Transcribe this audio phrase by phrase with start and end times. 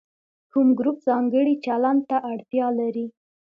[0.51, 3.05] کوم ګروپ ځانګړي چلند ته اړتیا لري.